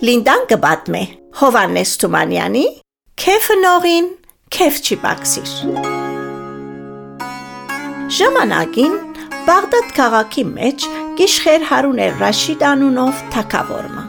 Լինդան 0.00 0.44
կբատմե 0.48 1.00
Հովանես 1.36 1.90
Թումանյանի 2.00 2.62
Քեֆը 3.20 3.56
նողին, 3.60 4.06
քեֆ 4.56 4.78
չի 4.80 4.96
բաքսիր։ 5.02 5.50
Ժամանակին 8.16 8.94
Բաղդադ 9.50 9.92
քաղաքի 9.98 10.44
մեջ 10.54 10.86
գիշխեր 11.20 11.66
Հարուն 11.72 12.00
էր 12.06 12.16
Ռաշիդ 12.22 12.64
անունով 12.70 13.20
թակավորը։ 13.36 14.06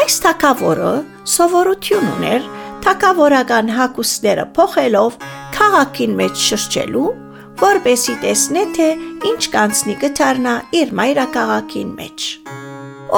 Այս 0.00 0.18
թակավորը 0.24 0.94
սովորություն 1.36 2.08
ուներ 2.14 2.48
թակավորական 2.88 3.72
հակուսները 3.76 4.50
փոխելով 4.56 5.22
քաղաքին 5.58 6.18
մեջ 6.24 6.44
շրջելու, 6.48 7.06
որբեսի 7.68 8.18
տեսնե 8.24 8.66
թե 8.80 8.90
ինչ 9.34 9.40
կանցնի 9.52 10.00
կթարնա 10.08 10.58
իր 10.80 10.98
մայրաքաղաքին 11.02 11.96
մեջ։ 12.00 12.28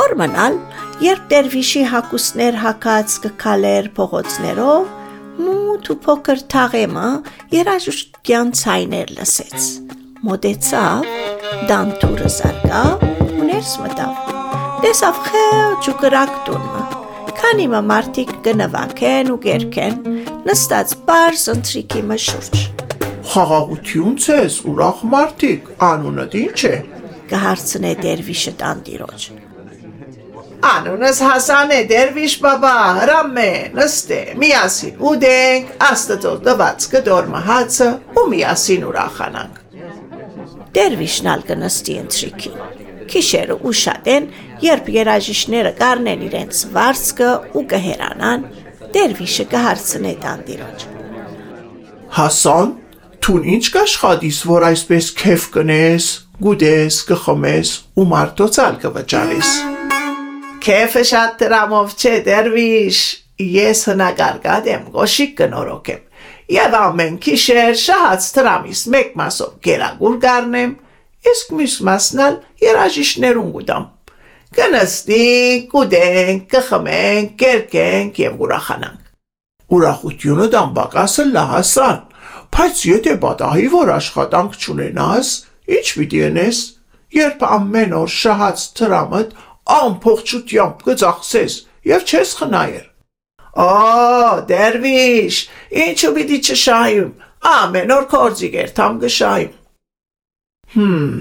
Օրմնալ, 0.00 0.56
երբ 1.00 1.28
դերվիշի 1.30 1.82
հակուսներ 1.88 2.56
հակած 2.60 3.12
կքալեր 3.24 3.86
փողոցներով, 3.96 4.88
մութ 5.40 5.86
ու 5.95 5.96
փոքր 6.04 6.42
թաղեմը 6.52 7.06
երաժշտյան 7.54 8.50
ցայներ 8.60 9.12
լսեց։ 9.16 9.68
Մոտեցավ, 10.28 11.06
դանթուրը 11.70 12.30
զարգավ 12.36 13.06
ու 13.09 13.48
ներս 13.48 13.73
մտավ։ 13.84 14.30
Տեսավ 14.84 15.23
խեղճ 15.30 15.90
ու 15.90 15.96
կրակ 16.04 16.36
տունը։ 16.48 16.84
Քանի 17.40 17.66
մը 17.73 17.80
մարդիկ 17.88 18.34
կնվակեն 18.45 19.32
ու 19.32 19.40
կերքեն, 19.46 20.01
նստած 20.51 20.96
բարձ 21.09 21.45
ընթրիքի 21.54 22.02
մշուրջ։ 22.10 22.64
Խաղաղություն 23.30 24.18
ցես, 24.26 24.64
ուրախ 24.68 25.04
մարդիկ, 25.14 25.70
անունդ 25.88 26.37
ինչ 26.45 26.59
է։ 26.74 26.74
Կհարցնե 27.32 27.95
դերվիշը 28.04 28.54
տանդիրոջ։ 28.60 29.30
Անունս 30.60 31.18
Հասան 31.24 31.70
է, 31.72 31.78
Դերվիշ 31.88 32.32
բաբա, 32.44 32.72
հրամե, 32.98 33.52
նստե, 33.78 34.18
միասին 34.40 34.98
ուդենք, 35.08 35.70
աստծո 35.86 36.32
տված 36.44 36.86
կդորմը 36.92 37.40
հացը 37.46 37.88
ու 38.20 38.24
միասին 38.32 38.84
ուրախանանք։ 38.90 39.60
Դերվիշն 40.76 41.30
ալ 41.32 41.46
կնստի 41.48 41.96
ընթրիքին։ 42.02 42.60
Քիշերը 43.10 43.56
ուշად 43.70 44.10
են, 44.12 44.28
երբ 44.66 44.92
երաժիշները 45.00 45.72
կառնեն 45.80 46.26
իրենց 46.28 46.62
վարձկը 46.76 47.30
ու 47.56 47.64
կհերանան, 47.72 48.46
Դերվիշը 48.90 49.48
կհարցնե 49.54 50.14
տանդիրոջ։ 50.26 50.86
Հասան, 52.20 52.72
թուն 53.24 53.50
ինչ 53.56 53.64
կաշխատիս, 53.80 54.44
որ 54.50 54.70
այսպես 54.74 55.10
քեֆ 55.24 55.50
կնես, 55.56 56.12
գուդես, 56.44 57.02
կխմես 57.10 57.76
ու 57.96 58.08
մարդոցալ 58.14 58.80
կվճարես։ 58.84 59.70
Քեֆը 60.60 61.02
շատ 61.08 61.36
դրամով 61.40 61.92
չէ, 61.96 62.12
դերվիշ, 62.26 62.98
ես 63.40 63.80
հնագարգատ 63.88 64.66
եմ, 64.70 64.82
գոշիկ 64.92 65.30
կնորոք 65.38 65.91
եմ, 65.94 66.03
և 66.53 66.75
ամեն 66.80 67.14
կիշեր 67.25 67.78
շահած 67.80 68.26
տրամիս 68.36 68.82
մեկ 68.94 69.14
մասով 69.20 69.54
գերագուր 69.66 70.19
գարնեմ, 70.25 70.75
իսկ 71.31 71.54
մյուս 71.60 71.76
մասնալ 71.88 72.36
երաժիշներուն 72.64 73.50
գուդամ։ 73.56 73.86
Կնստենք, 74.58 75.66
կուդենք, 75.70 76.44
կխմենք, 76.50 77.32
կերկենք 77.41 78.20
և 78.20 78.41
ուրախանանք։ 78.44 79.10
Ուրախությունը 79.70 80.47
դամբակասը 80.56 81.26
լահասան, 81.31 82.00
բայց 82.50 82.82
եթե 82.91 83.14
բադահի 83.25 83.69
որ 83.76 83.92
աշխատանք 83.94 84.56
չունենաս, 84.60 85.28
ինչ 85.70 85.86
պիտի 86.00 86.20
ենես, 86.25 86.58
երբ 87.14 87.44
ամեն 87.47 87.94
օր 88.00 88.10
շահած 88.16 88.64
տրամըտ 88.81 89.38
ամփոխչությամբ 89.76 90.84
կծախսես 90.87 91.56
եւ 91.91 92.06
չես 92.10 92.34
խնայեր։ 92.41 92.87
Ա, 93.61 93.71
դերվիշ, 94.50 95.39
ինչու 95.84 96.12
պիտի 96.17 96.39
չշահիմ, 96.47 97.11
ամեն 97.50 97.94
օր 97.97 98.06
կորձիգեր 98.12 98.72
թամ 98.77 99.00
գշահիմ։ 99.05 99.56
Հմ, 100.71 101.15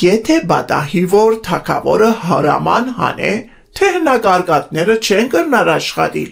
եթե 0.00 0.36
բադահի 0.48 1.02
որ 1.12 1.34
թակավորը 1.44 2.10
հարաման 2.24 2.92
հանե, 2.98 3.32
թե 3.76 3.90
հնագարգատները 3.98 4.96
չեն 5.04 5.28
կրնար 5.34 5.70
աշխատիլ, 5.74 6.30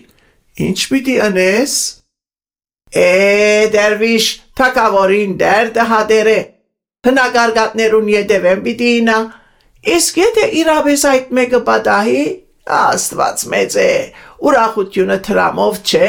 ինչ 0.66 0.78
պիտի 0.92 1.16
ընես։ 1.26 1.74
Է, 2.96 3.10
դերվիշ, 3.74 4.28
թակավորին 4.56 5.34
դերդը 5.42 5.84
հադերը, 5.90 6.38
հնագարգատներուն 7.06 8.08
ետևեն 8.14 8.62
պիտի 8.66 8.90
ինա, 9.02 9.18
Իսկ 9.86 10.16
եթե 10.18 10.44
իրապես 10.62 11.02
այդ 11.12 11.28
մեկը 11.38 11.60
պատահի, 11.66 12.22
Աստված 12.66 13.42
մեծ 13.52 13.74
է, 13.78 13.90
ուրախությունը 14.42 15.16
թրամով 15.28 15.76
չէ, 15.86 16.08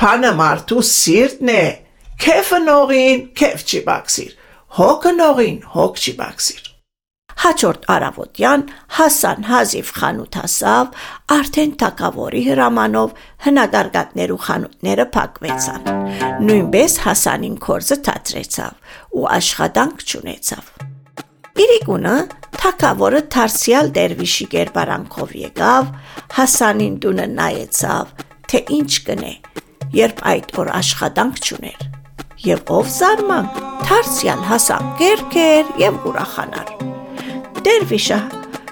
փանը 0.00 0.30
մարդու 0.38 0.84
սիրտն 0.88 1.50
է։ 1.52 1.64
Քեֆը 2.24 2.60
նողին, 2.64 3.20
քեֆ 3.36 3.66
չի 3.68 3.82
բացիր։ 3.90 4.32
Հոգը 4.78 5.12
նողին, 5.18 5.60
հոգ 5.76 6.00
չի 6.00 6.14
բացիր։ 6.22 6.64
Հաջորդ 7.38 7.84
արավոտյան 7.94 8.62
Հասան 8.96 9.44
Հազիվ 9.46 9.90
խանութ 9.98 10.38
հասավ, 10.40 10.88
արդեն 11.36 11.74
թակավորի 11.84 12.42
հրամանով 12.48 13.14
հնագարգատներու 13.46 14.40
խանութները 14.48 15.06
փակվեցան։ 15.14 15.88
Նույնպես 16.48 16.98
Հասանին 17.04 17.56
կորզը 17.68 18.00
թատրեցավ 18.08 18.98
ու 19.20 19.28
աշխատանք 19.38 20.06
չունեցավ։ 20.08 20.97
Իրիկունը 21.58 22.14
թակավորը 22.54 23.20
թարսյալ 23.34 23.88
դերվիշի 23.96 24.44
կերպարանքով 24.52 25.32
եկավ, 25.40 25.88
Հասանին 26.36 26.94
տունը 27.02 27.26
նայեցավ, 27.34 28.12
թե 28.50 28.60
ինչ 28.76 28.92
կնե, 29.08 29.32
երբ 29.98 30.22
այդ 30.32 30.52
օր 30.62 30.70
աշխատանք 30.78 31.40
չուներ։ 31.48 31.82
Եվ 32.46 32.72
ով 32.78 32.92
զարմանք, 32.94 33.58
թարսյալ 33.88 34.46
Հասան 34.52 34.88
կերքեր 35.02 35.74
եւ 35.82 35.98
ուրախանար։ 36.12 36.72
Դերվիշը 37.66 38.20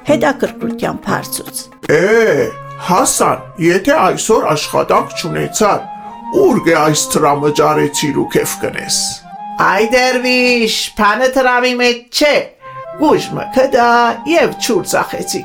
հետաքրքրությամբ 0.07 1.11
հարցուց. 1.11 1.63
Է, 1.91 2.49
Հասան, 2.87 3.47
եթե 3.67 3.95
այսօր 4.07 4.51
աշխատանք 4.55 5.15
չունեցար, 5.19 5.87
ուր 6.47 6.67
գե 6.67 6.75
այս 6.87 7.07
տրամը 7.17 7.51
ջարեցիր 7.59 8.19
ու 8.23 8.29
քեֆ 8.37 8.59
կնես։ 8.63 8.99
Այ 9.67 9.85
դերվիշ, 9.95 10.77
փանը 10.99 11.29
տրամի 11.33 11.73
մեջ 11.81 12.21
չէ, 12.21 12.35
Գուժմը 12.97 13.45
կդա 13.53 13.89
եւ 14.31 14.53
չուր 14.57 14.87
ծախեցի։ 14.93 15.41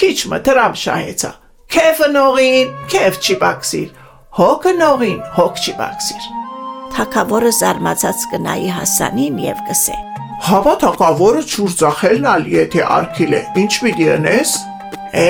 Քիչմը 0.00 0.38
դրամ 0.46 0.76
շահեցա։ 0.82 1.30
Քեֆը 1.74 2.08
նողին, 2.14 2.70
քեֆ 2.92 3.18
չի 3.20 3.36
բաքսիր։ 3.42 3.90
Հոգը 4.38 4.72
նողին, 4.78 5.18
հոգ 5.36 5.60
չի 5.60 5.74
բաքսիր։ 5.80 6.28
Թակավորը 6.94 7.52
զարմացած 7.58 8.24
կնայի 8.32 8.72
Հասանին 8.78 9.38
եւ 9.44 9.60
կսե. 9.68 9.98
Հավա 10.48 10.74
թակավորը 10.84 11.44
չուր 11.44 11.76
ծախելն 11.82 12.26
ալ 12.32 12.48
եթե 12.54 12.82
արքիլ 12.96 13.36
է։ 13.36 13.42
Ինչ 13.64 13.72
պիտի 13.84 14.08
անես։ 14.14 14.56
Է, 15.14 15.28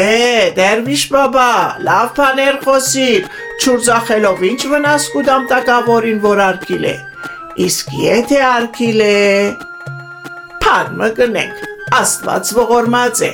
դերվիշ 0.56 1.04
բաբա, 1.12 1.50
լավ 1.90 2.08
բաներ 2.16 2.56
խոսիր։ 2.64 3.28
Չուր 3.58 3.84
ծախելով 3.90 4.48
ինչ 4.54 4.60
վնաս 4.70 5.10
կուտամ 5.14 5.46
թակավորին 5.50 6.24
որ 6.24 6.42
արքիլ 6.48 6.90
է։ 6.94 6.96
Իսկ 7.66 7.94
եթե 8.04 8.40
արքիլ 8.54 9.04
է, 9.04 9.14
Փարմը 10.74 11.08
գնենք, 11.14 11.58
աստված 11.94 12.48
ողորմած 12.56 13.20
է։ 13.22 13.28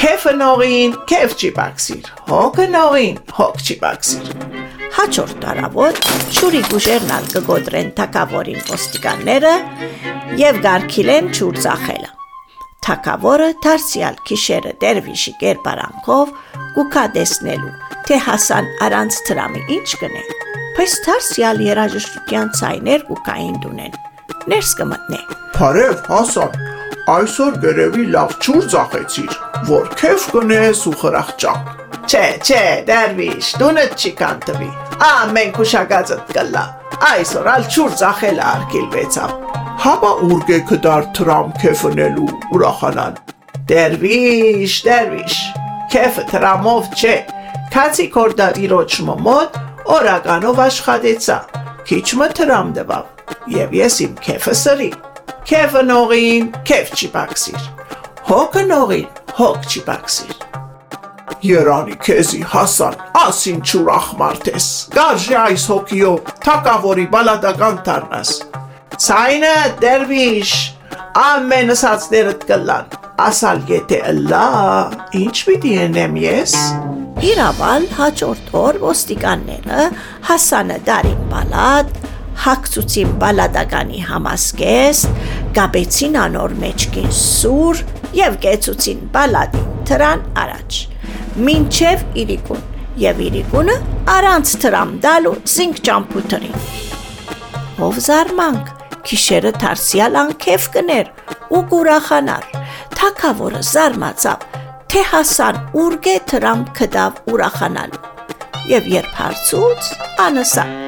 Քեֆը 0.00 0.32
նողին, 0.40 0.96
քեֆ 1.12 1.36
չի 1.38 1.50
բաքսիր, 1.58 2.08
հոգը 2.32 2.66
նողին, 2.72 3.20
հոգ 3.36 3.60
չի 3.62 3.76
բաքսիր։ 3.84 4.32
Հաջորդ 4.96 5.36
տարավոտ 5.44 6.00
ճուրի 6.40 6.64
գուժերն 6.72 7.14
ալ 7.18 7.30
կգոտրեն 7.36 7.94
թակավորին 8.02 8.60
ոստիկանները 8.72 9.54
եւ 10.42 10.60
գարքիլեն 10.66 11.32
ճուր 11.38 11.62
ծախելը։ 11.68 12.12
Թակավորը 12.90 13.50
դարձյալ 13.62 14.22
քիշերը 14.26 14.76
դերվիշի 14.82 15.38
կերպարանքով 15.46 16.36
կուքա 16.74 17.10
դեսնելու, 17.22 17.76
թե 18.10 18.24
Հասան 18.26 18.72
առանց 18.88 19.24
տրամի 19.30 19.68
ինչ 19.78 19.90
կնե։ 20.02 20.30
Բայց 20.74 21.02
դարձյալ 21.06 21.68
երաժշտության 21.70 22.56
ցայներ 22.58 23.12
կուքային 23.12 23.62
դունեն։ 23.62 24.02
Ներս 24.50 24.70
կմտնե 24.74 25.18
Բարև, 25.54 25.98
Հասան, 26.10 26.54
այսօր 27.12 27.58
գերևի 27.62 28.04
լավ 28.10 28.32
ճուր 28.42 28.64
ծախեցիր, 28.72 29.36
որ 29.68 29.84
քեֆ 30.00 30.24
կնես 30.32 30.80
ու 30.90 30.94
խրախճակ։ 31.02 31.68
Չէ, 32.10 32.22
չէ, 32.42 32.62
դերվիշ, 32.88 33.50
դունը 33.62 33.84
չի 33.94 34.12
կանտվի։ 34.18 34.70
Ամեն 35.06 35.52
քուշակածդ 35.58 36.32
կլա։ 36.34 36.64
Այսօր 37.12 37.52
ալ 37.52 37.68
ճուր 37.76 37.94
ծախել 38.02 38.42
արկիլվեցավ։ 38.48 39.36
Հապա 39.84 40.12
ուրգե 40.26 40.58
կդար 40.72 41.08
տրամ 41.20 41.54
քեֆնելու 41.62 42.28
ուրախանան։ 42.58 43.22
Դերվիշ, 43.70 44.76
դերվիշ, 44.90 45.38
քեֆը 45.94 46.26
տրամով 46.34 46.92
չէ։ 46.98 47.16
Քացի 47.72 48.10
կորդա 48.18 48.50
իրոճ 48.66 49.00
մոտ 49.06 49.62
օրականով 50.02 50.62
աշխատեցա։ 50.66 51.40
Քիչմը 51.86 52.32
տրամ 52.42 52.78
դվավ։ 52.82 53.11
Եվ 53.50 53.72
ես 53.74 53.94
իմ 54.04 54.12
քեֆը 54.22 54.52
սրի։ 54.54 54.88
Քեֆը 55.48 55.80
նողին, 55.88 56.44
քեֆ 56.68 56.90
չի 56.94 57.08
բաքսիր։ 57.16 57.64
Հոգը 58.28 58.62
նողին, 58.68 59.08
հոգ 59.38 59.64
չի 59.66 59.80
բաքսիր։ 59.88 60.36
Երանի 61.42 61.96
քեզի 62.06 62.42
Հասան, 62.52 63.00
ասին 63.18 63.58
ճուրախ 63.66 64.06
մարդ 64.20 64.50
ես։ 64.52 64.68
Գարժե 64.94 65.36
այս 65.42 65.64
հոգիով 65.72 66.30
թակավորի 66.46 67.06
բալադական 67.16 67.80
դառնաս։ 67.88 68.32
Ցայնը 69.02 69.56
դերվիշ, 69.82 70.54
ամենս 71.24 71.84
հացներդ 71.88 72.46
կլան։ 72.52 72.96
Ասալ 73.26 73.66
եթե 73.72 73.98
ըլլա, 74.12 74.46
ինչ 75.18 75.36
պիտի 75.48 75.74
ենեմ 75.80 76.16
ես։ 76.22 76.56
Իրավալ 77.32 77.90
հաջորդ 77.98 78.54
օր 78.62 78.78
ոստիկանները 78.82 79.90
Հասանը 80.30 80.78
դարին 80.86 81.20
բալատ, 81.30 81.92
հակցուցին 82.42 83.10
բալադականի 83.22 84.02
համասկես, 84.08 85.02
գաբեցին 85.56 86.18
անոր 86.22 86.54
մեջքին 86.62 87.10
սուր 87.18 87.82
եւ 88.18 88.38
գեցուցին 88.44 89.02
բալադին 89.14 89.72
թրան 89.88 90.22
առաջ 90.42 90.78
մինչև 91.46 92.04
իրիկուն 92.22 92.62
եւ 93.02 93.20
իրիկունը 93.26 93.76
առանց 94.12 94.54
տրամ 94.64 94.90
դալու 95.04 95.34
զինք 95.52 95.80
ճամփութրին 95.88 96.56
ով 97.86 98.00
զարմանք 98.06 98.72
քիշերը 99.08 99.52
դարսիալ 99.62 100.18
անքեվ 100.22 100.68
կներ 100.76 101.10
ու 101.56 101.62
կուրախանար 101.72 102.46
թակավորը 102.98 103.64
զարմացավ 103.72 104.46
թե 104.92 105.02
հասան 105.14 105.60
ուրգե 105.82 106.16
տրամ 106.34 106.64
կդավ 106.78 107.20
ուրախանալու 107.32 108.06
եւ 108.76 108.94
երբ 108.98 109.20
հարցուց 109.22 109.92
անսա 110.28 110.81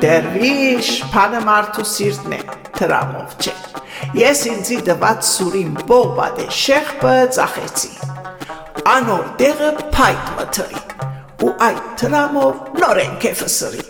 Դերվիշ, 0.00 0.90
փանը 1.12 1.40
մարդու 1.44 1.86
սիրտն 1.94 2.36
է, 2.36 2.40
տրամով 2.78 3.34
չէ։ 3.40 3.54
Ես 4.16 4.44
ինձի 4.50 4.78
դված 4.86 5.26
սուրին 5.28 5.74
բողբադե 5.90 6.46
շեղբը 6.56 7.16
ծախեցի 7.36 7.90
անոր 8.90 9.26
դեղը 9.40 9.70
փայտ 9.92 10.30
մթրի 10.38 10.80
ու 11.44 11.50
այդ 11.66 11.82
տրամով 12.00 12.80
նորեն 12.80 13.12
քեֆը 13.22 13.48
սրի 13.54 13.84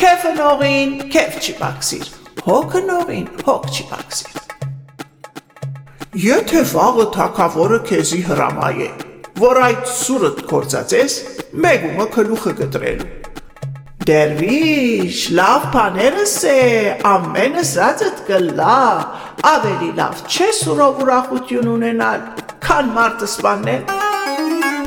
քեֆը 0.00 0.32
նողին 0.40 0.96
քեֆ 1.12 1.36
չի 1.44 1.54
բացիր 1.60 2.10
հոգը 2.48 2.82
նողին 2.88 3.28
հոգ 3.44 3.68
չի 3.70 3.86
բացիր 3.92 4.38
Եթե 6.24 6.64
վաղը 6.72 7.04
թակավորը 7.14 7.76
քեզի 7.86 8.24
հրամայ 8.26 8.72
է, 8.82 8.90
որ 9.38 9.60
այդ 9.68 9.84
սուրըտ 9.94 10.40
կործածես, 10.50 11.18
մեգումը 11.66 12.06
քլուխը 12.16 12.54
գտրելու։ 12.64 13.19
Դերվիշ, 14.10 15.18
լավ 15.38 15.64
բաներս 15.70 16.32
է, 16.50 16.60
ամենը 17.06 17.62
սածդ 17.62 18.22
կլա, 18.26 18.78
ավելի 19.46 19.90
լավ 19.98 20.22
չէ 20.26 20.48
սուրով 20.58 21.02
ուրախություն 21.04 21.68
ունենալ, 21.70 22.24
քան 22.64 22.88
մարդը 22.96 23.28
սպանել։ 23.30 23.84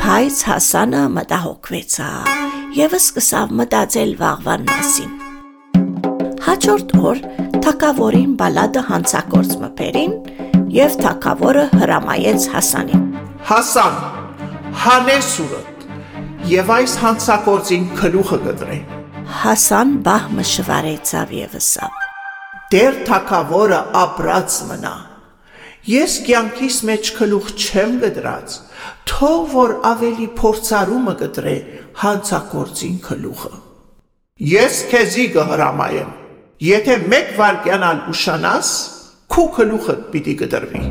Բայց 0.02 0.42
Հասանը 0.50 1.04
մտահոգվեցավ 1.14 2.74
եւ 2.76 2.96
սկսավ 2.98 3.54
մտածել 3.62 4.12
վաղվան 4.20 4.66
մասին։ 4.72 5.14
Հաջորդ 6.50 6.92
օր 7.12 7.22
թակավորին 7.64 8.34
բալադը 8.42 8.84
հանցակորց 8.90 9.54
մփերին 9.62 10.18
եւ 10.80 10.98
թակավորը 11.06 11.64
հրամայեց 11.78 12.50
Հասանին։ 12.58 13.08
Հասան, 13.54 13.96
հանես 14.84 15.32
սուրըտ 15.38 15.88
եւ 16.58 16.76
այս 16.80 16.98
հանցակորցին 17.06 17.88
քլուխը 18.02 18.42
գտրե։ 18.50 18.82
Հասան 19.34 19.92
բահմը 20.06 20.44
շվարեցավ 20.46 21.32
եւ 21.36 21.54
ըսավ. 21.58 21.96
Դեր 22.74 22.98
թակավորը 23.08 23.80
ապրած 24.00 24.58
մնա։ 24.70 24.94
Ես 25.90 26.14
կյանքիս 26.28 26.78
մեջ 26.90 27.10
քլուխ 27.18 27.50
չեմ 27.58 27.96
գդրած, 28.04 28.58
թող 29.10 29.42
որ 29.54 29.74
ավելի 29.90 30.28
փորձարումը 30.38 31.16
կտրե 31.24 31.56
հանցակործին 32.04 33.00
քլուխը։ 33.08 33.52
Ես 34.54 34.80
քեզի 34.94 35.26
կհրամայեմ, 35.34 36.14
եթե 36.70 37.00
մեկ 37.14 37.34
վարկյանալ 37.42 38.04
ուշանաս, 38.14 38.70
քու 39.34 39.48
քլուխը 39.58 39.98
պիտի 40.14 40.38
կդրվի։ 40.44 40.84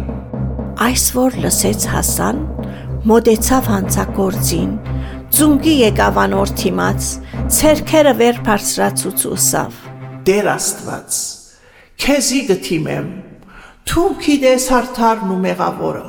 Այս 0.82 1.06
որ 1.16 1.38
լսեց 1.46 1.88
Հասան, 1.94 2.38
մոտեցավ 3.06 3.70
հանցակործին, 3.72 4.72
ծունկի 5.32 5.74
եկավ 5.80 6.22
անոր 6.26 6.54
թիմաց, 6.60 7.10
ցերքերը 7.56 8.14
վեր 8.22 8.40
բարձրացուց 8.46 9.26
ուսավ։ 9.32 9.82
Տեր 10.28 10.48
Աստված, 10.52 11.20
քեզի 12.02 12.40
գթիմեմ, 12.52 13.12
Դու 13.92 14.10
գիտես 14.22 14.66
հարթարն 14.72 15.32
ու 15.34 15.38
մեղավորը։ 15.42 16.02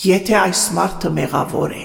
Եթե 0.00 0.36
այս 0.38 0.60
մարդը 0.76 1.10
մեղավոր 1.16 1.74
է, 1.74 1.82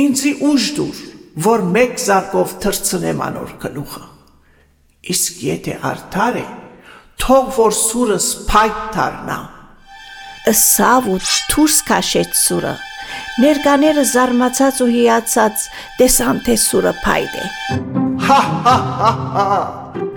ինձի 0.00 0.32
ուժ 0.48 0.68
դուր, 0.76 1.00
որ 1.46 1.64
մեկ 1.74 1.96
զարկով 2.04 2.54
թրցնեմ 2.64 3.20
անոր 3.26 3.52
գլուխը։ 3.64 4.04
Իսկ 5.14 5.42
եթե 5.48 5.76
արդար 5.90 6.38
է, 6.40 6.46
թող 7.24 7.50
որ 7.58 7.76
սուրս 7.80 8.30
փայտ 8.48 8.80
դառնա։ 8.96 9.38
Ըսավ 10.54 11.10
ու 11.12 11.20
թուրս 11.50 11.78
քաշեց 11.90 12.40
սուրը։ 12.44 12.74
Ներկաները 13.34 14.02
զարմացած 14.06 14.76
ու 14.84 14.86
հիացած 14.94 15.62
տեսան 15.98 16.36
թե 16.46 16.54
սուրը 16.64 16.90
փայտ 17.02 17.32
է։ 17.34 17.46
Հա 18.26 18.36
հա 18.66 18.74
հա 18.98 19.08
հա 19.34 19.56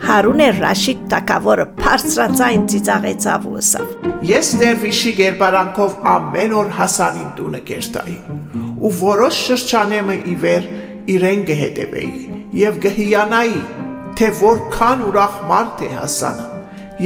Հարուն 0.08 0.44
էր 0.46 0.60
Ռաշիդ 0.62 1.00
տակավորը 1.14 1.66
բարձրացայն 1.80 2.68
ծիծաղեցավ 2.74 3.48
ու 3.50 3.56
ըսավ. 3.62 3.88
Ես 4.30 4.52
դերվիշի 4.62 5.16
գերբարանքով 5.18 5.98
ամեն 6.14 6.56
օր 6.62 6.70
Հասանին 6.78 7.34
տունը 7.40 7.64
կերտայի 7.72 8.18
ու 8.78 8.94
որոշ 9.02 9.42
շրջանեմը 9.48 10.20
ի 10.22 10.38
վեր 10.46 10.70
իրեն 11.18 11.44
կհետևեի 11.50 12.14
եւ 12.62 12.80
կհիանայի 12.86 13.60
թե 14.22 14.34
որքան 14.46 15.06
ուրախ 15.10 15.44
մարդ 15.50 15.86
է 15.90 15.94
Հասանը 15.98 16.48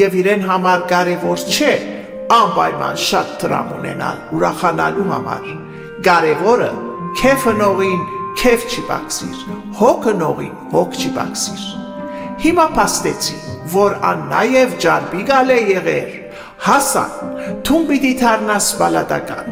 եւ 0.03 0.21
իրեն 0.25 0.47
համար 0.51 0.87
կարեւոր 0.91 1.49
չէ 1.55 1.73
անպայման 2.35 3.03
շատ 3.07 3.35
տրամ 3.41 3.75
ունենալ 3.79 4.23
ուրախանալու 4.35 5.11
համար 5.15 5.51
կարեւորը 6.07 6.71
քեֆը 7.21 7.53
նողին 7.61 8.01
քեֆ 8.41 8.65
չի 8.71 8.87
բացիր 8.89 9.45
հոգը 9.81 10.17
նողին 10.23 10.57
հոգ 10.73 10.99
չի 11.01 11.13
բացիր 11.19 11.69
Հիմա 12.41 12.63
փաստեցի, 12.73 13.35
որ 13.69 13.95
ան 14.07 14.21
նաև 14.31 14.71
ջարբի 14.81 15.19
գալ 15.27 15.51
է 15.53 15.57
եղեր։ 15.75 16.13
Հասան, 16.65 17.11
թուն 17.67 17.83
պիտի 17.91 18.13
թարնաս 18.21 18.69
բալատական։ 18.79 19.51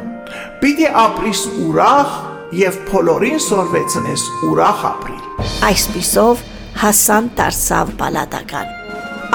Պիտի 0.64 0.88
ապրիս 1.04 1.44
ուրախ 1.68 2.16
եւ 2.58 2.80
փոլորին 2.88 3.38
սորվեցնես 3.46 4.24
ուրախ 4.50 4.82
ապրիլ։ 4.90 5.52
Այսպիսով 5.70 6.42
Հասան 6.82 7.28
դարձավ 7.38 7.92
բալատական։ 8.02 8.74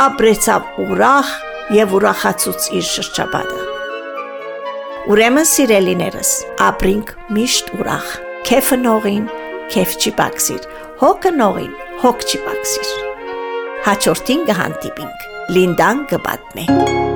Ապրեցավ 0.09 0.83
ուրախ 0.88 1.30
եւ 1.78 1.94
ուրախացուց 2.00 2.68
իր 2.80 2.90
շրջապատը։ 2.90 3.63
Ուրեմն 5.04 5.49
սիրելիներս, 5.49 6.30
ապրինք 6.64 7.11
միշտ 7.37 7.75
ուրախ։ 7.76 8.12
Քեֆը 8.49 8.78
նողին, 8.84 9.26
քեֆ 9.75 9.99
չի 10.00 10.14
բացիր։ 10.20 10.70
Հոգը 11.04 11.34
նողին, 11.40 11.75
հոգ 12.04 12.25
չի 12.25 12.40
բացիր 12.46 12.94
հաջորդին 13.84 14.46
կհանդիպինք։ 14.49 15.25
Լինդան 15.52 15.99
կպատմե։ 16.14 17.13